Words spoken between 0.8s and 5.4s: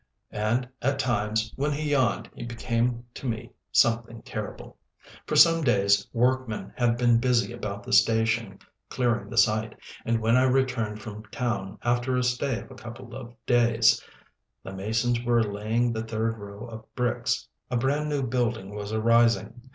at times when he yawned he became to me something terrible. For